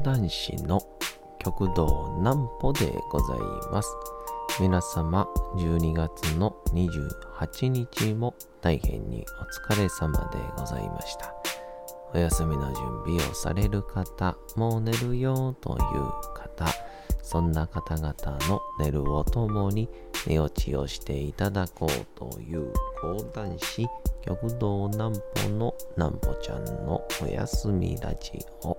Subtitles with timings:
[0.00, 0.80] 講談師の
[1.38, 3.38] 極道南歩でござい
[3.70, 3.94] ます。
[4.58, 9.26] 皆様、12月の28日も大変に
[9.68, 11.34] お疲れ様でございました。
[12.14, 15.78] お休みの準備をされる方、もう寝るよという
[16.34, 16.64] 方、
[17.22, 18.14] そんな方々
[18.48, 19.86] の寝るをともに
[20.26, 23.86] 寝落ちをしていただこうという講談師、
[24.22, 28.78] 極道南歩の南歩ちゃんのお休みラジオ。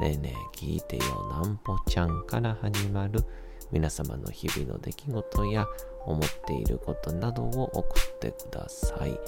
[0.00, 3.24] ねえねえ聞いてよなんぽちゃんから始まる
[3.72, 5.66] 皆様の日々の出来事や
[6.04, 9.18] 思っていることなどを送ってください。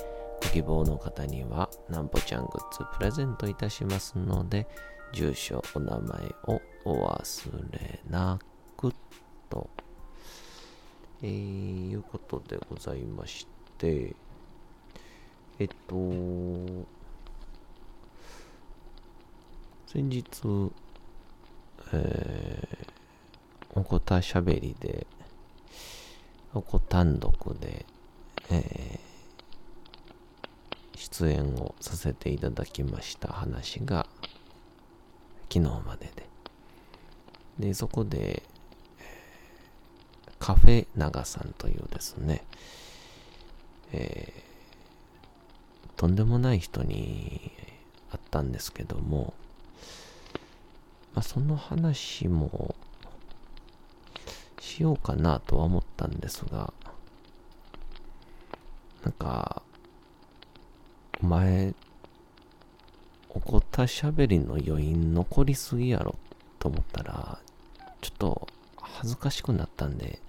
[0.41, 4.67] ご希望の方にはなんぽちゃんグッズプレゼントいたしますので、
[5.13, 8.39] 住所、お名前をお忘れな
[8.77, 8.93] く
[9.49, 9.71] と。
[11.23, 14.15] えー、いうことでございまして、
[15.59, 15.97] えっと、
[19.91, 20.25] 先日、
[21.95, 25.07] えー、おこたしゃべりで、
[26.53, 27.87] おこ単独で、
[28.51, 34.07] えー、出演をさせていただきました話が、
[35.51, 36.11] 昨日まで
[37.59, 37.69] で。
[37.69, 38.43] で、そこで、
[40.39, 42.45] カフェ長さんというですね、
[43.93, 44.49] えー
[45.97, 47.51] とんでもない人に
[48.13, 49.35] 会ったんですけども、
[51.15, 52.75] まあ、その話も
[54.61, 56.73] しようかなとは思ったんですが、
[59.03, 59.63] なんか、
[61.23, 61.75] お前、
[63.31, 66.15] おこたしゃべりの余韻残りすぎやろ
[66.59, 67.39] と思ったら、
[68.01, 68.49] ちょっと
[68.81, 70.21] 恥ずかしくなったんで、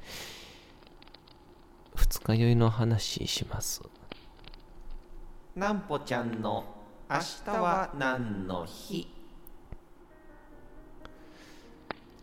[1.96, 3.82] 二日酔いの話します。
[5.56, 6.64] なんぽちゃんの
[7.10, 9.19] 明日は何の日？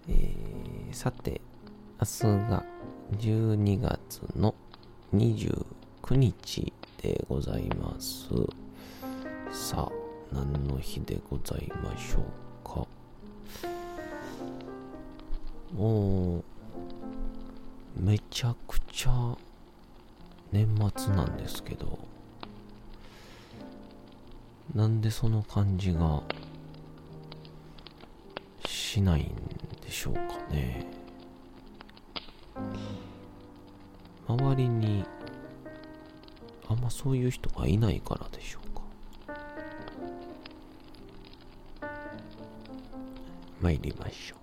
[0.09, 1.43] えーさて、
[2.01, 2.65] 明日が
[3.19, 4.55] 12月の
[5.15, 5.65] 29
[6.15, 6.73] 日
[7.03, 8.29] でございます。
[9.53, 12.25] さあ、何の日でございましょう
[12.67, 12.87] か。
[15.75, 16.43] もう、
[17.99, 19.37] めちゃくちゃ
[20.53, 21.99] 年末なんですけど、
[24.75, 26.23] なんでその感じが
[28.65, 30.21] しないんででしょうか
[30.51, 30.85] ね。
[34.27, 35.05] 周りに
[36.69, 38.83] あんまそういう人がいないからでしょうか。
[43.61, 44.37] 参りましょ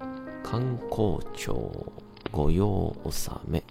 [0.00, 0.04] う。
[0.42, 1.92] 観光庁
[2.32, 3.62] 御用納め。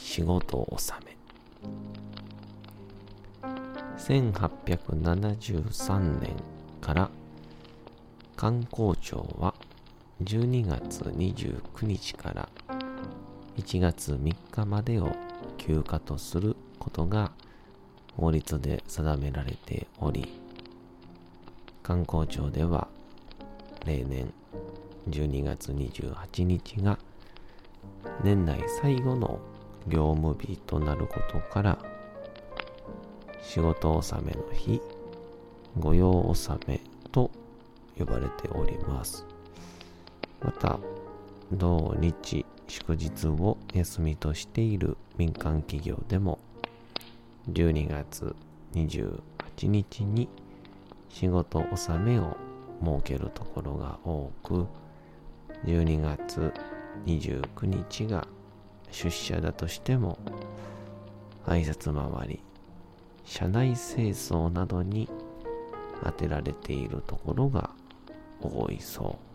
[0.00, 1.14] 仕事納め。
[3.98, 6.36] 1873年
[6.80, 7.10] から
[8.36, 9.54] 観光庁は
[10.22, 12.48] 12月29日から
[13.56, 15.10] 1月3日までを
[15.56, 17.32] 休暇とすることが
[18.16, 20.40] 法律で定められており
[21.82, 22.88] 観光庁では
[23.86, 24.32] 例年
[25.08, 26.98] 12月28日が
[28.22, 29.40] 年内最後の
[29.88, 31.78] 業務日となることから
[33.40, 34.80] 仕事納めの日、
[35.78, 36.80] 御用納め
[37.12, 37.30] と
[37.98, 39.26] 呼ばれております。
[40.40, 40.78] また、
[41.52, 46.38] 同日祝日を休みとしている民間企業でも、
[47.50, 48.34] 12月
[48.74, 49.20] 28
[49.68, 50.28] 日に
[51.08, 52.36] 仕事納めを
[52.84, 54.66] 設けるところが多く、
[55.64, 56.52] 12月
[57.06, 58.26] 29日が
[58.90, 60.18] 出社だとしても、
[61.46, 62.40] 挨拶回り、
[63.24, 65.08] 社内清掃などに
[66.02, 67.70] 当てられているところが
[68.40, 69.26] 多いそう。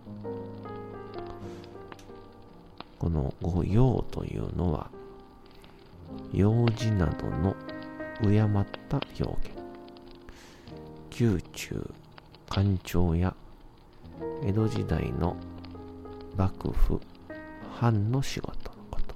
[3.00, 4.89] この御用というのは、
[6.33, 7.56] 用事などの
[8.21, 9.62] 敬った表現。
[11.19, 11.94] 宮中、
[12.50, 13.36] 官庁や
[14.44, 15.36] 江戸時代の
[16.38, 17.00] 幕府、
[17.80, 19.15] 藩の仕事のこと。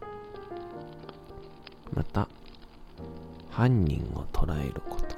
[1.93, 2.27] また、
[3.49, 5.15] 犯人を捕らえること。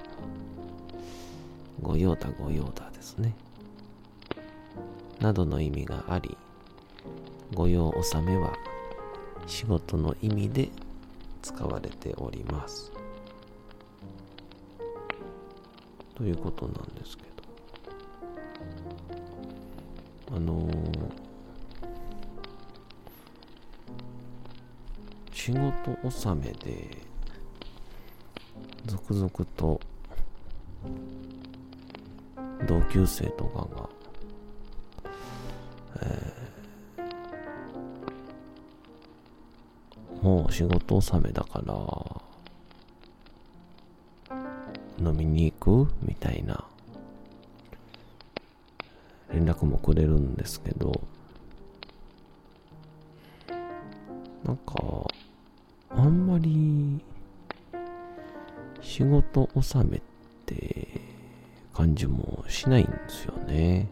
[1.81, 3.33] 御用だ御用だですね。
[5.19, 6.37] などの意味があり、
[7.53, 8.53] 御用納めは
[9.47, 10.69] 仕事の意味で
[11.41, 12.91] 使われております。
[16.15, 17.23] ということなんですけ
[20.29, 21.11] ど、あのー、
[25.31, 26.97] 仕事納めで
[28.85, 29.79] 続々と
[32.67, 33.96] 同級生とかが
[40.47, 41.75] も仕事納めだから
[44.99, 46.63] 飲みに行くみたいな
[49.31, 51.01] 連絡もくれるんですけど
[54.45, 54.73] なんか
[55.89, 57.01] あんまり
[58.81, 60.01] 仕事納めっ
[60.45, 61.01] て
[61.73, 63.89] 感じもしないんですよね。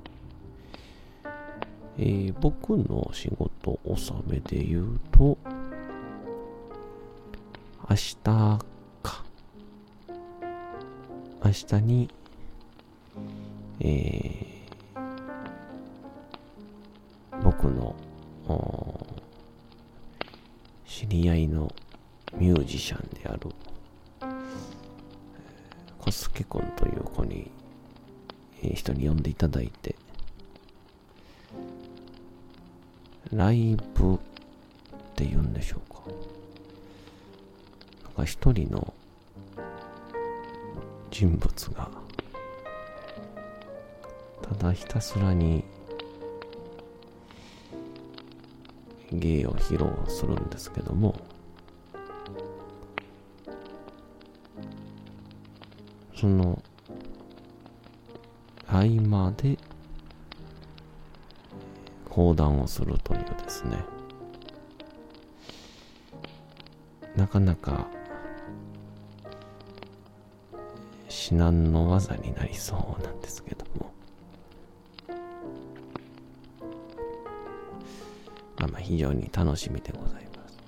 [1.98, 5.38] えー、僕の仕事納めで言うと、
[7.88, 8.16] 明日
[9.04, 9.24] か。
[11.44, 12.10] 明日に、
[13.80, 17.96] えー、僕の
[20.88, 21.72] 知り合いの
[22.36, 23.50] ミュージシャンである
[26.00, 27.52] コスケ君という子に、
[28.64, 29.96] えー、人に呼んでいただいて
[33.32, 34.18] ライブっ
[35.16, 35.85] て言うんでしょう
[38.16, 38.94] か一人の
[41.12, 41.90] 人物が
[44.42, 45.64] ただひたすらに
[49.12, 51.16] 芸を披露するんですけども
[56.16, 56.62] その
[58.68, 59.58] 合間で
[62.10, 63.84] 講談をするというですね。
[67.16, 67.88] なかなか
[71.27, 73.92] 至難の技になりそうなんですけども。
[78.60, 80.60] まあまあ非常に楽しみでございます。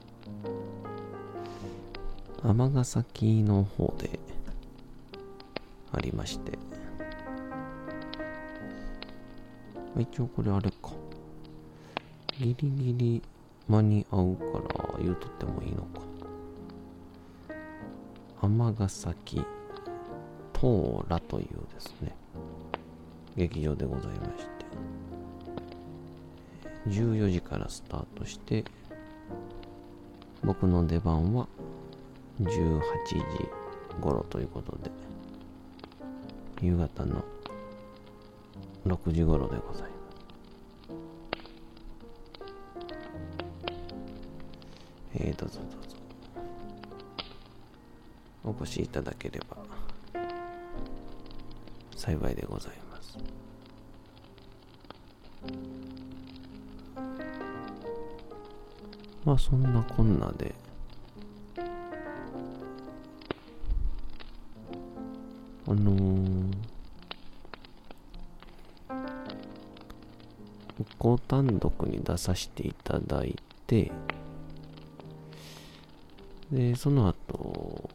[2.44, 4.20] 尼崎の方で
[5.92, 6.58] ありまして。
[10.00, 10.90] 一応これあれか。
[12.40, 13.22] ギリギリ
[13.68, 14.44] 間に合うか
[14.76, 16.02] ら言うとってもいいのか。
[18.42, 19.46] 尼崎
[20.60, 22.16] トーラというですね
[23.36, 24.48] 劇場でございまして
[26.90, 28.66] 14時からスタートして
[30.44, 31.48] 僕の出番は
[32.42, 32.82] 18時
[34.02, 34.90] 頃ということで
[36.62, 37.24] 夕方の
[38.88, 39.94] 6時頃でございます。
[45.20, 45.98] えー、どうぞどうぞ。
[48.60, 49.58] お越しいただければ
[52.08, 53.18] 幸いでございます。
[59.26, 60.56] まあそんなこんなで
[65.68, 66.54] あのー、
[70.98, 73.36] ご単独に出させていただい
[73.66, 73.92] て、
[76.50, 77.90] で、その後、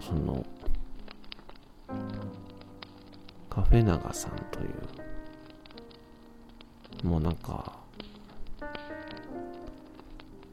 [0.00, 0.44] その、
[3.68, 4.64] フェナガさんとい
[7.02, 7.72] う、もうなんか、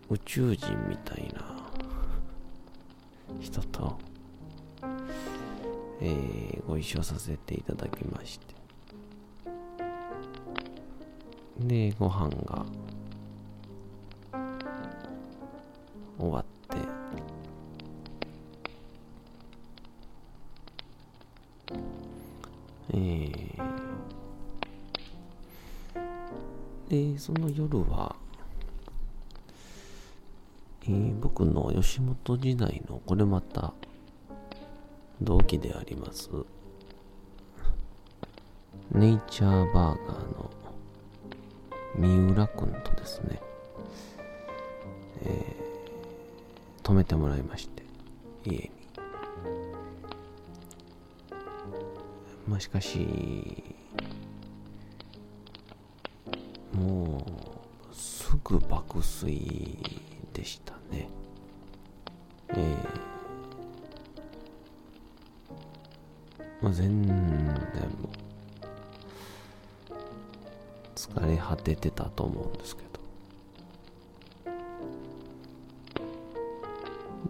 [0.09, 1.63] 宇宙人みたいな
[3.39, 3.97] 人と、
[6.01, 8.53] えー、ご一緒させていただきまして。
[11.59, 12.65] でご飯が
[16.17, 16.52] 終わった。
[22.93, 28.15] えー、でその夜は
[30.85, 33.73] えー、僕の吉本時代のこれまた
[35.21, 36.29] 同期であります
[38.91, 40.51] ネイチャーバーガーの
[41.95, 43.41] 三浦くんとですね、
[45.23, 47.83] えー、泊めてもらいまして
[48.45, 48.82] 家に。
[52.53, 53.63] まあしかし
[56.71, 57.25] も
[57.91, 59.79] うすぐ爆睡
[60.33, 61.09] でしたね。
[62.49, 63.03] えー
[66.61, 67.17] もう全然
[70.95, 72.99] 疲れ果ててたと思うんですけど。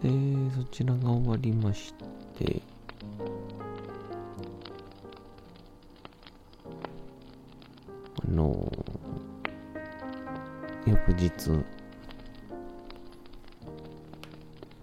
[0.03, 0.09] で
[0.53, 1.93] そちらが終わりまし
[2.37, 2.72] て。
[11.07, 11.63] 翌日。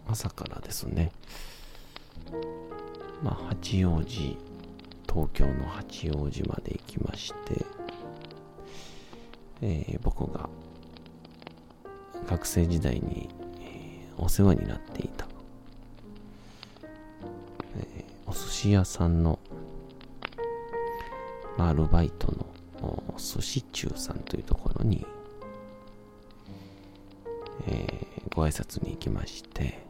[0.07, 1.13] 朝からですね。
[3.23, 4.37] まあ八王子
[5.09, 7.65] 東京の八王子まで行きまして。
[9.63, 10.49] えー、僕が
[12.27, 13.29] 学生時代に、
[13.61, 15.27] えー、お世話になっていた、
[17.77, 19.39] えー、お寿司屋さんの、
[21.59, 25.07] まあ、アルバイトの寿司中さんというところに、
[28.51, 29.87] 拶に行きまして。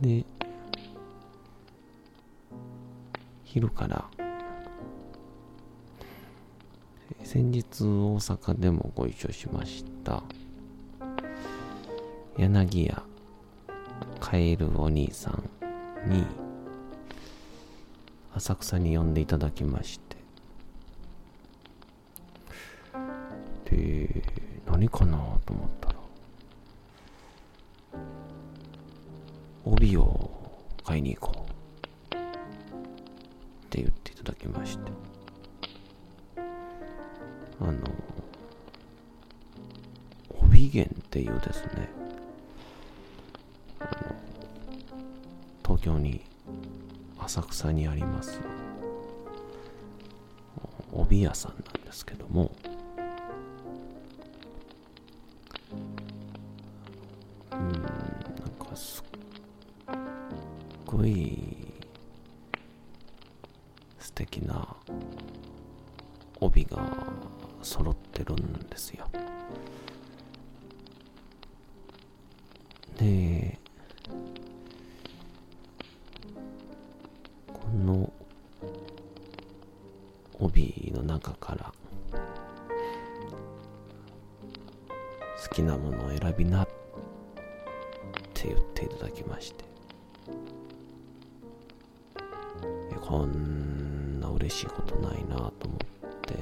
[0.00, 0.24] で
[3.44, 4.04] 昼から
[7.22, 10.22] 先日大阪でもご一緒しました
[12.36, 13.02] 柳家
[14.18, 16.26] カエルお兄さんに
[18.34, 20.16] 浅草に呼んでいただきまして。
[23.70, 24.21] で
[24.82, 25.94] 何かなと思ったら
[29.64, 30.28] 帯を
[30.82, 32.18] 買いに行こうっ
[33.70, 34.90] て言っていただきまして。
[37.60, 37.78] あの、
[40.42, 41.88] 帯源っていうですね、
[43.78, 43.90] あの、
[45.64, 46.22] 東京に、
[47.20, 48.40] 浅草にあります、
[50.92, 52.50] 帯屋さんなんですけども、
[81.12, 81.72] 中から
[85.42, 86.68] 好きなものを選びなっ
[88.32, 89.64] て言っていただきまして
[93.02, 95.80] こんな嬉しいことないなと思っ
[96.22, 96.34] て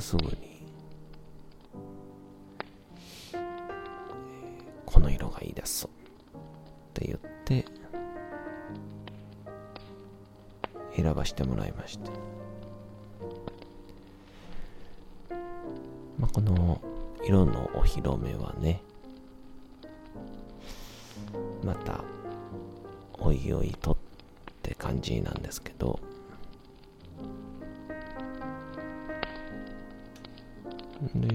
[0.00, 0.47] すぐに、
[11.24, 12.10] してもらいまして。
[16.18, 16.80] まあこの
[17.24, 18.82] 色のお披露目はね
[21.62, 22.02] また
[23.18, 23.96] おいおいとっ
[24.62, 25.98] て感じなんですけど。
[31.14, 31.28] で、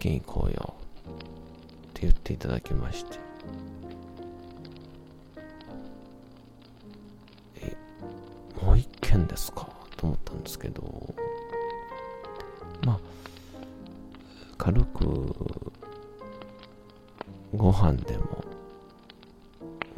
[0.00, 0.74] 軒行こうよ。
[1.90, 3.18] って言っていただきまして、
[7.56, 7.76] え、
[8.64, 9.68] もう一軒ですか？
[9.96, 11.14] と思ったんですけど、
[12.86, 13.00] まあ、
[14.56, 15.34] 軽く
[17.54, 18.42] ご飯でも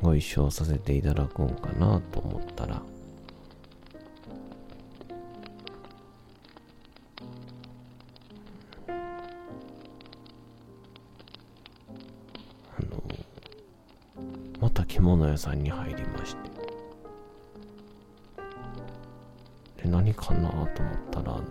[0.02, 2.82] ご一緒させていただくんかなと思ったら
[15.42, 16.50] さんに入りまして。
[19.82, 20.66] で何かなと思っ
[21.11, 21.44] たらあの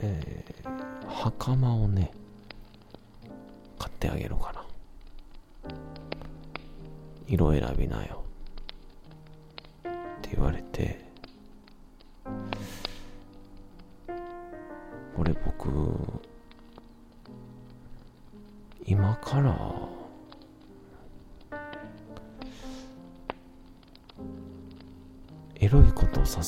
[0.00, 2.10] えー、袴をね
[3.78, 4.62] 買ってあげるから
[7.26, 8.24] 色選びなよ。
[9.86, 11.03] って言われて。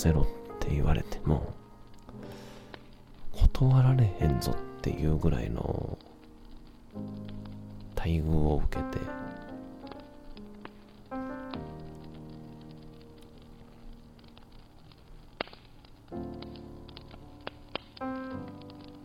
[0.06, 0.25] せろっ
[0.60, 1.52] て言われても
[3.32, 5.98] 断られへんぞっていうぐらいの
[7.96, 9.00] 待遇を受けて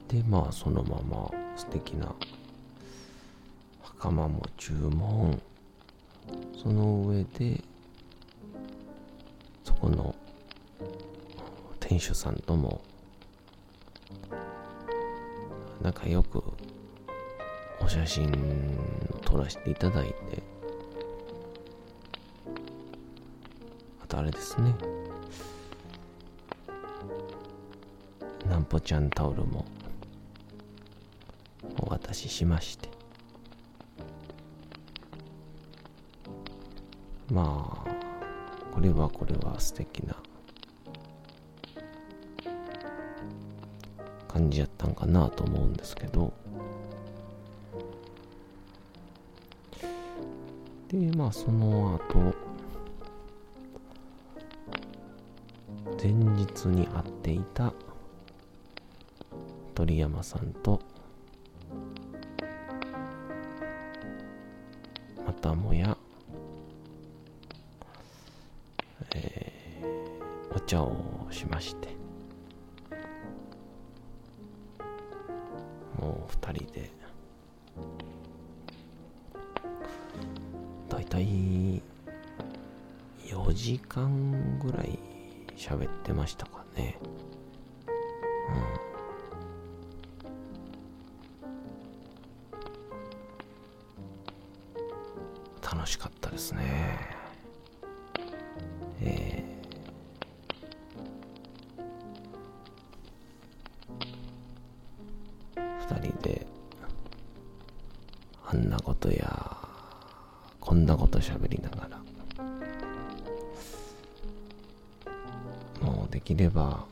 [0.08, 2.14] でまあそのまま素敵な
[3.98, 5.40] 釜も注文。
[6.62, 7.64] その上で
[9.64, 10.16] そこの
[11.92, 12.82] 店主さんとも
[15.82, 16.42] 仲良く
[17.82, 18.32] お写真
[19.26, 20.42] 撮らせていただいて
[24.02, 24.74] あとあれですね。
[28.50, 29.66] なんぽちゃんタオルも
[31.78, 32.88] お渡ししまして。
[37.30, 37.90] まあ
[38.74, 40.21] これはこれは素敵な
[44.42, 46.34] 感じやったんかなと思うんですけど。
[50.90, 52.34] でまあその後
[56.02, 57.72] 前日に会っていた
[59.74, 60.82] 鳥山さんと
[65.26, 65.98] またもや、
[95.72, 97.00] 楽しかったですね。
[99.02, 99.52] えー。
[106.02, 106.46] 人で
[108.46, 109.58] あんなことや
[110.60, 112.02] こんなこと喋りながら
[115.86, 116.86] もうできれば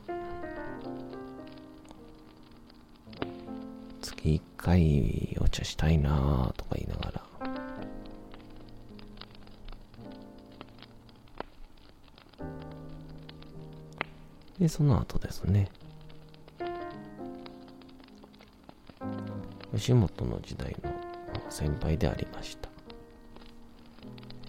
[4.00, 6.89] 月一回お茶したいなとか言い
[14.60, 15.70] でその後ですね。
[19.74, 20.92] 吉本の時代の
[21.48, 22.68] 先輩でありました、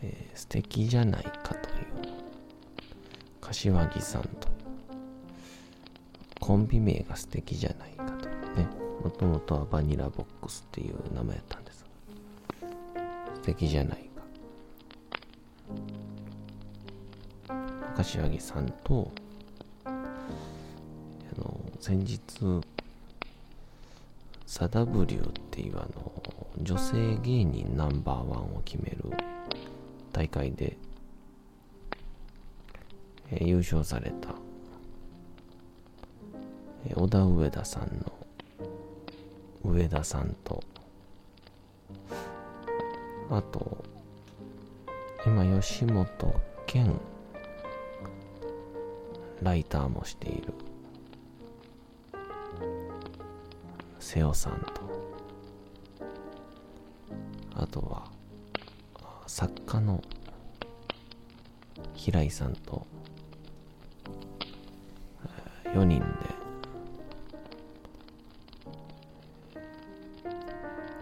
[0.01, 1.85] えー素敵じゃないかという
[3.39, 4.49] 柏木さんと
[6.39, 8.67] コンビ名が素敵じゃないかというね。
[9.03, 11.85] もともとはバニラボックスっていう名前やったんです。
[12.61, 14.09] が素敵じゃない
[17.47, 17.55] か。
[17.95, 19.11] 柏木さんと
[21.81, 22.21] 先日
[24.45, 26.13] サダブリューっていうあの
[26.61, 28.97] 女性芸人ナンバーワンを決める
[30.13, 30.77] 大会で、
[33.31, 34.29] えー優勝された、
[36.85, 38.13] えー小田上田さんの
[39.73, 40.63] 上田さんと
[43.31, 43.83] あと
[45.25, 46.05] 今吉本
[46.67, 46.93] 兼
[49.41, 50.53] ライターもしている
[54.13, 54.81] 瀬尾さんと。
[57.55, 58.11] あとは
[59.25, 60.03] 作家の
[61.93, 62.85] 平井さんと
[65.63, 66.05] 4人で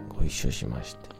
[0.07, 1.18] ご一緒しまして。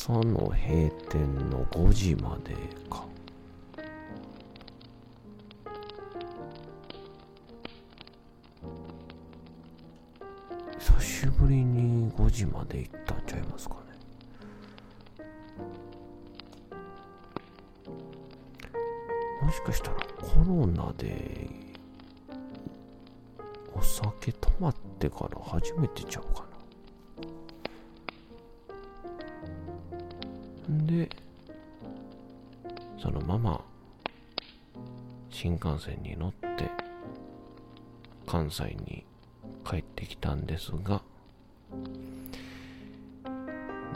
[0.00, 2.54] 朝の閉店の5時まで
[2.88, 3.04] か。
[10.78, 13.80] 久しぶりに5時まで行ったんちゃいますかね。
[19.42, 21.50] もしかしたらコロナで
[23.74, 26.47] お酒止まってから初めてちゃうかな。
[35.40, 36.68] 新幹線に乗って
[38.26, 39.06] 関西に
[39.64, 41.00] 帰ってきたんですが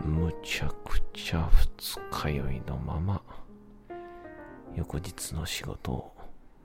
[0.04, 3.20] むちゃくちゃ二日酔いのまま
[4.76, 6.12] 翌日の仕事を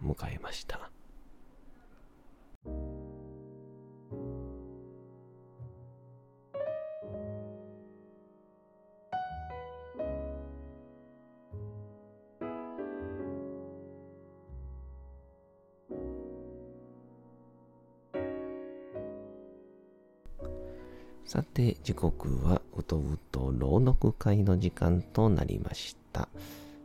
[0.04, 0.87] 迎えました。
[21.28, 26.30] さて、時刻はうとうと朗読会の時間となりました。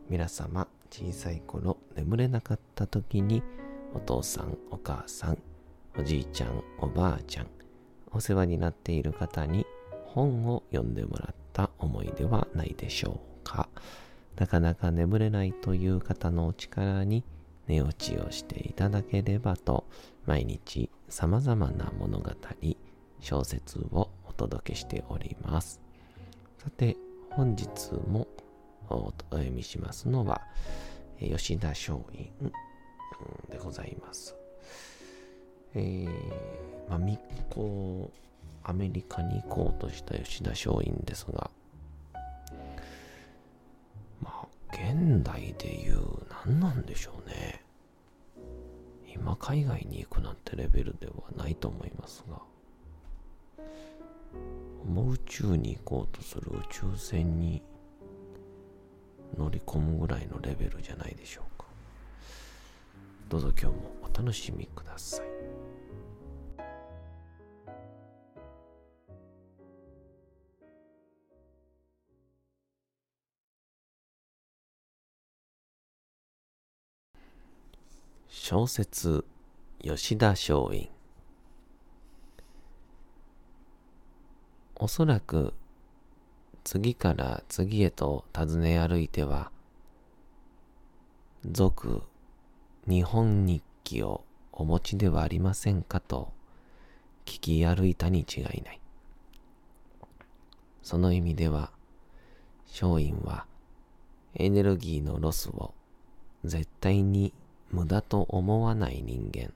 [0.09, 3.41] 皆様、小さい頃眠れなかった時に、
[3.93, 5.37] お父さん、お母さん、
[5.97, 7.47] おじいちゃん、おばあちゃん、
[8.11, 9.65] お世話になっている方に
[10.07, 13.69] 本を読んでもらった思いではないでしょうか。
[14.35, 17.23] なかなか眠れないという方のお力に
[17.67, 19.85] 寝落ちをしていただければと、
[20.25, 22.29] 毎日様々な物語、
[23.21, 24.09] 小説を
[24.43, 25.79] 届けしております。
[26.57, 26.97] さて、
[27.29, 28.27] 本日も
[28.89, 30.41] お読みしますのは、
[31.17, 32.29] 吉田松陰
[33.49, 34.35] でございます。
[35.75, 36.09] えー、
[36.89, 37.19] まあ、密
[37.51, 38.11] 航、
[38.63, 41.49] アメリカに行こうとした吉田松陰ですが、
[44.21, 47.63] まあ、現代で言う何なんでしょうね。
[49.15, 52.41] 今海外に行くなんてレベルではないと思いますが、
[54.85, 57.61] もう宇宙に行こうとする宇宙船に
[59.37, 61.65] 乗り込むぐらいのレベルじゃないでしょうか。
[63.29, 65.25] どうぞ今日もお楽しみください。
[78.29, 79.23] 小説
[79.81, 80.89] 吉田松陰。
[84.75, 85.53] おそらく
[86.63, 89.51] 次から次へと訪ね歩いては、
[91.49, 92.01] 俗
[92.87, 96.31] 日本日記をお持ちではありませんかと
[97.25, 98.81] 聞き歩いたに違いない。
[100.81, 101.71] その意味では、
[102.67, 103.45] 松陰は
[104.35, 105.73] エネルギーのロスを
[106.43, 107.33] 絶対に
[107.71, 109.53] 無駄と思わない人間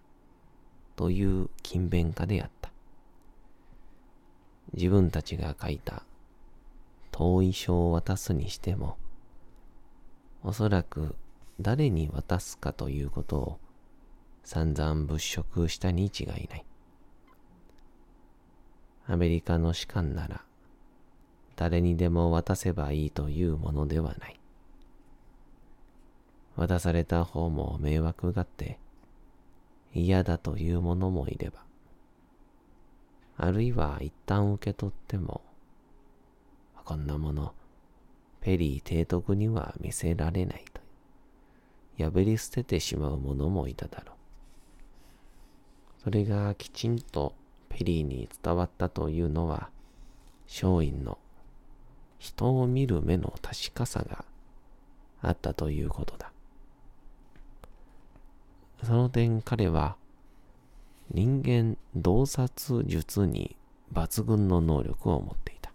[0.96, 2.57] という勤勉家であった。
[4.74, 6.04] 自分たちが書いた
[7.12, 8.98] 遠い書を渡すにしても、
[10.44, 11.16] おそらく
[11.60, 13.60] 誰に渡すかということを
[14.44, 16.66] 散々物色したに違いない。
[19.08, 20.44] アメリカの士官なら
[21.56, 24.40] 誰にでも渡せばいいというものではない。
[26.56, 28.80] 渡された方も迷惑がって
[29.94, 31.67] 嫌だという者もいれば、
[33.38, 35.42] あるいは一旦受け取っても、
[36.84, 37.54] こんなもの、
[38.42, 40.82] ペリー提督には見せられないと、
[42.04, 44.16] 破り捨ててしまう者もいただろう。
[46.04, 47.36] それがきちんと
[47.70, 49.70] ペリーに伝わったというのは、
[50.48, 51.20] 松陰の
[52.18, 54.26] 人を見る目の確かさが
[55.22, 56.32] あったということだ。
[58.84, 59.96] その点彼は
[61.14, 63.56] 人間洞察術に
[63.94, 65.72] 抜群の能力を持っていた。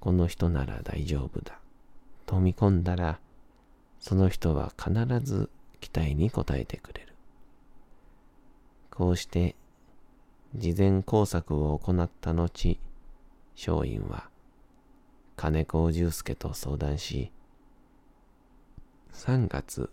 [0.00, 1.58] この人なら大丈夫だ。
[2.26, 3.18] と見込んだら、
[4.00, 7.14] その人は必ず期待に応えてくれる。
[8.90, 9.56] こうして、
[10.54, 12.78] 事前工作を行った後、
[13.56, 14.28] 松陰は、
[15.36, 17.32] 金子重介と相談し、
[19.12, 19.90] 3月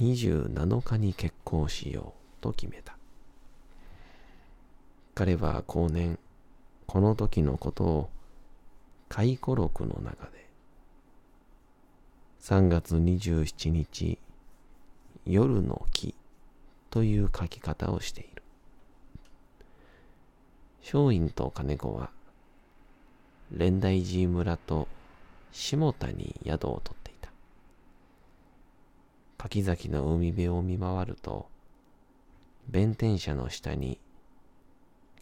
[0.00, 2.21] 27日に結婚しよう。
[2.42, 2.98] と決めた。
[5.14, 6.18] 彼は後年、
[6.86, 8.10] この時のことを
[9.08, 10.48] 回顧録の中で、
[12.40, 14.18] 3月27日、
[15.24, 16.14] 夜の木
[16.90, 18.42] という書き方をしている。
[20.82, 22.10] 松陰と金子は、
[23.52, 24.88] 蓮台寺村と
[25.52, 27.30] 下田に宿を取っていた。
[29.38, 31.51] 柿崎の海辺を見回ると、
[32.68, 33.98] 弁天車の下に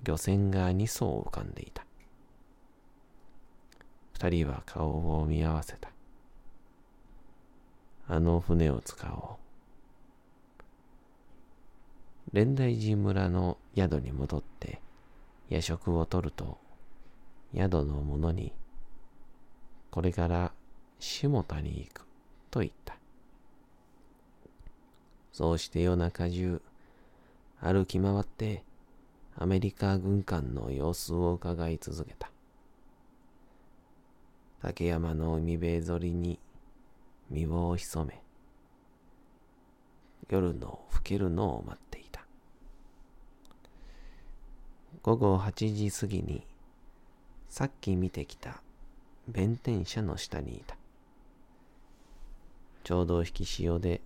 [0.02, 1.84] 漁船が2艘浮かんでいた。
[4.12, 5.90] 二人は顔を見合わせた。
[8.06, 9.40] あの船を使おう。
[12.32, 14.80] 蓮台寺村の宿に戻って
[15.48, 16.58] 夜食をとると、
[17.54, 18.52] 宿の者に、
[19.90, 20.52] これから
[21.00, 22.06] 下田に行く
[22.50, 22.96] と言った。
[25.32, 26.62] そうして夜中中、
[27.62, 28.64] 歩き回って
[29.36, 32.30] アメリカ軍艦の様子を伺い続けた。
[34.62, 36.38] 竹山の海辺沿いに
[37.30, 38.22] 身を潜め、
[40.28, 42.24] 夜の更けるのを待っていた。
[45.02, 46.46] 午後8時過ぎに、
[47.48, 48.62] さっき見てきた
[49.28, 50.76] 弁天車の下にいた。
[52.84, 54.00] ちょうど引き潮で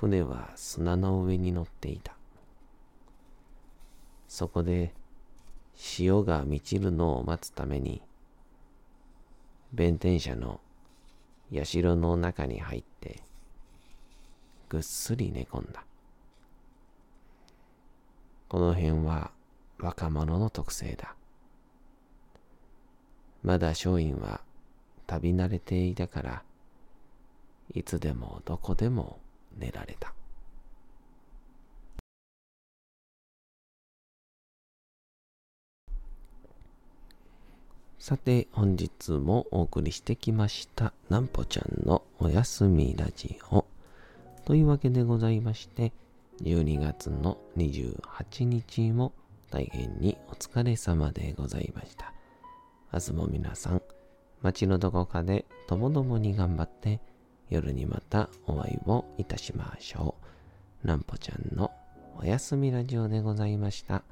[0.00, 2.14] 船は砂の上に乗っていた。
[4.28, 4.94] そこで、
[5.74, 8.00] 潮が満ちるのを待つために、
[9.72, 10.60] 弁天社の
[11.50, 13.24] 社の中に入って、
[14.68, 15.84] ぐっすり寝込んだ。
[18.48, 19.32] この辺は
[19.80, 21.16] 若者の特性だ。
[23.42, 24.42] まだ松陰は
[25.08, 26.42] 旅慣れていたから、
[27.74, 29.18] いつでもどこでも
[29.58, 30.14] 寝られた。
[37.98, 43.66] さて、本日もお送りしてきました、なんぽちゃんのおやすみラジオ。
[44.46, 45.92] というわけでございまして、
[46.42, 49.12] 12月の28日も
[49.50, 52.14] 大変にお疲れ様でございました。
[52.92, 53.82] 明日も皆さん、
[54.40, 57.00] 街のどこかでともどもに頑張って、
[57.50, 60.14] 夜にまたお会いをいたしましょ
[60.84, 60.86] う。
[60.86, 61.70] なんぽちゃんの
[62.20, 64.02] おやすみラジオでございました。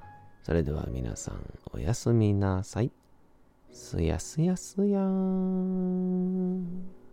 [0.42, 2.90] それでは皆さんおやすみなさい。
[3.72, 7.05] すやすやすやーん。